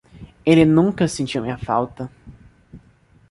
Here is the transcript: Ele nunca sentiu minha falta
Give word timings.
Ele 0.43 0.65
nunca 0.65 1.07
sentiu 1.07 1.43
minha 1.43 1.59
falta 1.59 2.09